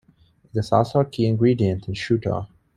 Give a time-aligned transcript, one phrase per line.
[0.51, 2.47] It is also a key ingredient in shuto.